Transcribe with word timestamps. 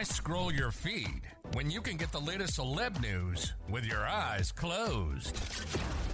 Why 0.00 0.04
scroll 0.04 0.50
your 0.50 0.70
feed 0.70 1.20
when 1.52 1.70
you 1.70 1.82
can 1.82 1.98
get 1.98 2.10
the 2.10 2.22
latest 2.22 2.58
celeb 2.58 3.02
news 3.02 3.52
with 3.68 3.84
your 3.84 4.06
eyes 4.06 4.50
closed? 4.50 5.38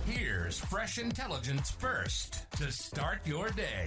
Here's 0.05 0.59
fresh 0.59 0.99
intelligence 0.99 1.71
first 1.71 2.51
to 2.57 2.73
start 2.73 3.21
your 3.25 3.49
day. 3.51 3.87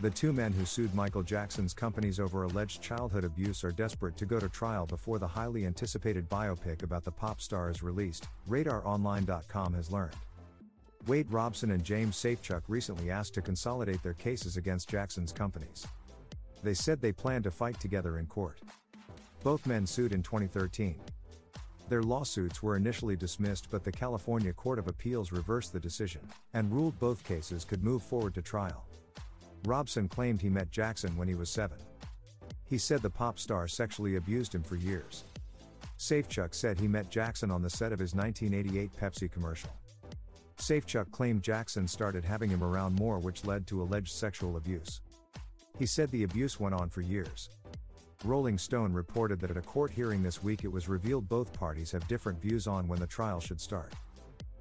The 0.00 0.10
two 0.10 0.34
men 0.34 0.52
who 0.52 0.66
sued 0.66 0.94
Michael 0.94 1.22
Jackson's 1.22 1.72
companies 1.72 2.20
over 2.20 2.42
alleged 2.42 2.82
childhood 2.82 3.24
abuse 3.24 3.64
are 3.64 3.72
desperate 3.72 4.18
to 4.18 4.26
go 4.26 4.38
to 4.38 4.50
trial 4.50 4.84
before 4.84 5.18
the 5.18 5.26
highly 5.26 5.64
anticipated 5.64 6.28
biopic 6.28 6.82
about 6.82 7.04
the 7.04 7.12
pop 7.12 7.40
star 7.40 7.70
is 7.70 7.82
released, 7.82 8.28
RadarOnline.com 8.46 9.72
has 9.72 9.90
learned. 9.90 10.16
Wade 11.06 11.30
Robson 11.30 11.70
and 11.70 11.82
James 11.82 12.16
Safechuck 12.16 12.64
recently 12.68 13.10
asked 13.10 13.32
to 13.32 13.40
consolidate 13.40 14.02
their 14.02 14.12
cases 14.12 14.58
against 14.58 14.90
Jackson's 14.90 15.32
companies. 15.32 15.86
They 16.62 16.74
said 16.74 17.00
they 17.00 17.12
plan 17.12 17.42
to 17.44 17.50
fight 17.50 17.78
together 17.80 18.18
in 18.18 18.26
court. 18.26 18.58
Both 19.42 19.66
men 19.66 19.86
sued 19.86 20.12
in 20.12 20.22
2013. 20.22 20.98
Their 21.88 22.02
lawsuits 22.02 22.62
were 22.62 22.76
initially 22.76 23.14
dismissed, 23.14 23.68
but 23.70 23.84
the 23.84 23.92
California 23.92 24.52
Court 24.52 24.78
of 24.78 24.88
Appeals 24.88 25.30
reversed 25.30 25.72
the 25.72 25.78
decision 25.78 26.20
and 26.52 26.72
ruled 26.72 26.98
both 26.98 27.22
cases 27.22 27.64
could 27.64 27.84
move 27.84 28.02
forward 28.02 28.34
to 28.34 28.42
trial. 28.42 28.84
Robson 29.64 30.08
claimed 30.08 30.40
he 30.40 30.48
met 30.48 30.70
Jackson 30.70 31.16
when 31.16 31.28
he 31.28 31.34
was 31.34 31.48
seven. 31.48 31.78
He 32.64 32.78
said 32.78 33.02
the 33.02 33.10
pop 33.10 33.38
star 33.38 33.68
sexually 33.68 34.16
abused 34.16 34.54
him 34.54 34.64
for 34.64 34.76
years. 34.76 35.24
Safechuck 35.98 36.54
said 36.54 36.78
he 36.78 36.88
met 36.88 37.10
Jackson 37.10 37.50
on 37.50 37.62
the 37.62 37.70
set 37.70 37.92
of 37.92 37.98
his 37.98 38.14
1988 38.14 38.90
Pepsi 38.96 39.30
commercial. 39.30 39.70
Safechuck 40.58 41.10
claimed 41.10 41.42
Jackson 41.42 41.86
started 41.86 42.24
having 42.24 42.50
him 42.50 42.64
around 42.64 42.94
more, 42.94 43.18
which 43.18 43.44
led 43.44 43.66
to 43.68 43.82
alleged 43.82 44.12
sexual 44.12 44.56
abuse. 44.56 45.00
He 45.78 45.86
said 45.86 46.10
the 46.10 46.24
abuse 46.24 46.58
went 46.58 46.74
on 46.74 46.88
for 46.88 47.02
years. 47.02 47.50
Rolling 48.24 48.56
Stone 48.58 48.92
reported 48.92 49.38
that 49.40 49.50
at 49.50 49.56
a 49.56 49.62
court 49.62 49.90
hearing 49.90 50.22
this 50.22 50.42
week 50.42 50.64
it 50.64 50.72
was 50.72 50.88
revealed 50.88 51.28
both 51.28 51.52
parties 51.52 51.92
have 51.92 52.08
different 52.08 52.40
views 52.40 52.66
on 52.66 52.88
when 52.88 52.98
the 52.98 53.06
trial 53.06 53.40
should 53.40 53.60
start. 53.60 53.92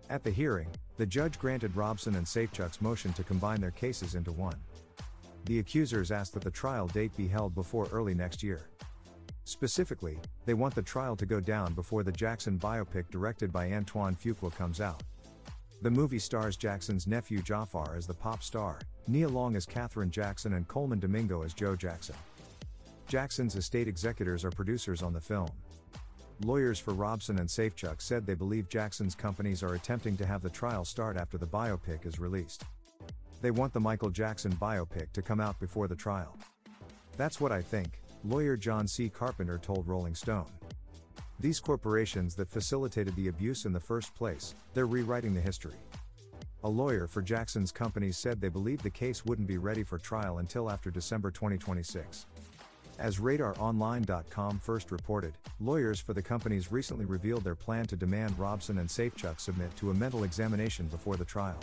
At 0.09 0.23
the 0.23 0.31
hearing, 0.31 0.67
the 0.97 1.05
judge 1.05 1.39
granted 1.39 1.75
Robson 1.75 2.15
and 2.15 2.25
Safechuck's 2.25 2.81
motion 2.81 3.13
to 3.13 3.23
combine 3.23 3.61
their 3.61 3.71
cases 3.71 4.15
into 4.15 4.31
one. 4.31 4.59
The 5.45 5.59
accusers 5.59 6.11
asked 6.11 6.33
that 6.33 6.43
the 6.43 6.51
trial 6.51 6.87
date 6.87 7.15
be 7.15 7.27
held 7.27 7.55
before 7.55 7.87
early 7.91 8.13
next 8.13 8.43
year. 8.43 8.69
Specifically, 9.45 10.19
they 10.45 10.53
want 10.53 10.75
the 10.75 10.81
trial 10.81 11.15
to 11.15 11.25
go 11.25 11.39
down 11.39 11.73
before 11.73 12.03
the 12.03 12.11
Jackson 12.11 12.59
biopic 12.59 13.09
directed 13.09 13.53
by 13.53 13.71
Antoine 13.71 14.15
Fuqua 14.15 14.53
comes 14.55 14.81
out. 14.81 15.03
The 15.81 15.91
movie 15.91 16.19
stars 16.19 16.57
Jackson's 16.57 17.07
nephew 17.07 17.41
Jaafar 17.41 17.95
as 17.95 18.07
the 18.07 18.13
pop 18.13 18.41
star, 18.41 18.79
Nia 19.07 19.27
Long 19.27 19.55
as 19.55 19.65
Katherine 19.65 20.09
Jackson, 20.09 20.53
and 20.53 20.67
Colman 20.67 20.99
Domingo 20.99 21.43
as 21.43 21.53
Joe 21.53 21.75
Jackson. 21.75 22.15
Jackson's 23.07 23.55
estate 23.55 23.87
executors 23.87 24.43
are 24.43 24.51
producers 24.51 25.03
on 25.03 25.13
the 25.13 25.21
film. 25.21 25.49
Lawyers 26.43 26.79
for 26.79 26.93
Robson 26.93 27.39
and 27.39 27.47
Safechuck 27.47 28.01
said 28.01 28.25
they 28.25 28.33
believe 28.33 28.67
Jackson's 28.67 29.15
companies 29.15 29.63
are 29.63 29.75
attempting 29.75 30.17
to 30.17 30.25
have 30.25 30.41
the 30.41 30.49
trial 30.49 30.83
start 30.83 31.15
after 31.15 31.37
the 31.37 31.45
biopic 31.45 32.05
is 32.05 32.19
released. 32.19 32.63
They 33.41 33.51
want 33.51 33.73
the 33.73 33.79
Michael 33.79 34.09
Jackson 34.09 34.51
biopic 34.53 35.11
to 35.13 35.21
come 35.21 35.39
out 35.39 35.59
before 35.59 35.87
the 35.87 35.95
trial. 35.95 36.35
That's 37.15 37.39
what 37.39 37.51
I 37.51 37.61
think, 37.61 38.01
lawyer 38.23 38.57
John 38.57 38.87
C. 38.87 39.07
Carpenter 39.07 39.59
told 39.59 39.87
Rolling 39.87 40.15
Stone. 40.15 40.47
These 41.39 41.59
corporations 41.59 42.33
that 42.35 42.49
facilitated 42.49 43.15
the 43.15 43.27
abuse 43.27 43.65
in 43.65 43.73
the 43.73 43.79
first 43.79 44.15
place, 44.15 44.55
they're 44.73 44.87
rewriting 44.87 45.33
the 45.33 45.41
history. 45.41 45.75
A 46.65 46.75
lawyer 46.75 47.05
for 47.05 47.21
Jackson's 47.21 47.71
companies 47.71 48.17
said 48.17 48.41
they 48.41 48.49
believe 48.49 48.81
the 48.81 48.89
case 48.89 49.23
wouldn't 49.23 49.47
be 49.47 49.59
ready 49.59 49.83
for 49.83 49.99
trial 49.99 50.39
until 50.39 50.71
after 50.71 50.89
December 50.89 51.29
2026. 51.29 52.25
As 52.97 53.19
RadarOnline.com 53.19 54.57
first 54.57 54.89
reported, 54.89 55.33
lawyers 55.59 55.99
for 55.99 56.15
the 56.15 56.23
companies 56.23 56.71
recently 56.71 57.05
revealed 57.05 57.43
their 57.43 57.53
plan 57.53 57.85
to 57.85 57.95
demand 57.95 58.39
Robson 58.39 58.79
and 58.79 58.89
Safechuck 58.89 59.39
submit 59.39 59.75
to 59.75 59.91
a 59.91 59.93
mental 59.93 60.23
examination 60.23 60.87
before 60.87 61.17
the 61.17 61.23
trial. 61.23 61.59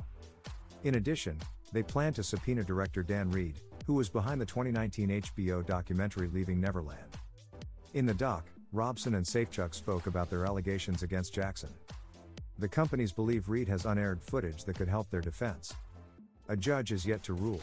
In 0.84 0.94
addition, 0.94 1.36
they 1.72 1.82
plan 1.82 2.12
to 2.12 2.22
subpoena 2.22 2.62
director 2.62 3.02
Dan 3.02 3.28
Reed, 3.32 3.56
who 3.88 3.94
was 3.94 4.08
behind 4.08 4.40
the 4.40 4.46
2019 4.46 5.20
HBO 5.20 5.66
documentary 5.66 6.28
Leaving 6.28 6.60
Neverland. 6.60 7.16
In 7.94 8.06
the 8.06 8.14
doc, 8.14 8.46
Robson 8.70 9.16
and 9.16 9.26
Safechuck 9.26 9.74
spoke 9.74 10.06
about 10.06 10.30
their 10.30 10.46
allegations 10.46 11.02
against 11.02 11.34
Jackson. 11.34 11.70
The 12.62 12.68
companies 12.68 13.10
believe 13.10 13.48
Reed 13.48 13.66
has 13.66 13.86
unaired 13.86 14.22
footage 14.22 14.62
that 14.66 14.76
could 14.76 14.86
help 14.86 15.10
their 15.10 15.20
defense. 15.20 15.74
A 16.48 16.56
judge 16.56 16.92
is 16.92 17.04
yet 17.04 17.24
to 17.24 17.32
rule. 17.32 17.60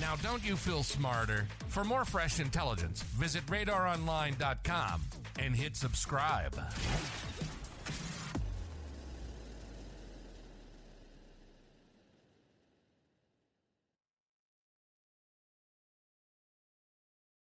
Now, 0.00 0.14
don't 0.22 0.46
you 0.46 0.54
feel 0.54 0.84
smarter? 0.84 1.48
For 1.66 1.82
more 1.82 2.04
fresh 2.04 2.38
intelligence, 2.38 3.02
visit 3.02 3.44
radaronline.com 3.46 5.02
and 5.40 5.56
hit 5.56 5.74
subscribe. 5.74 6.54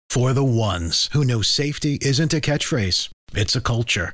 For 0.09 0.31
the 0.31 0.41
ones 0.41 1.09
who 1.11 1.25
know 1.25 1.41
safety 1.41 1.99
isn't 2.01 2.33
a 2.33 2.39
catchphrase, 2.39 3.09
it's 3.33 3.57
a 3.57 3.61
culture. 3.61 4.13